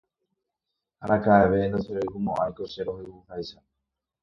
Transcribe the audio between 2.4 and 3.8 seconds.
ko che rohayhuháicha